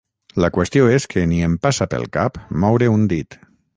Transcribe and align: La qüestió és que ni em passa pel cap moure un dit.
La 0.43 0.47
qüestió 0.53 0.87
és 0.93 1.03
que 1.11 1.25
ni 1.33 1.41
em 1.49 1.57
passa 1.67 1.87
pel 1.93 2.07
cap 2.17 2.41
moure 2.65 2.89
un 2.95 3.05
dit. 3.13 3.39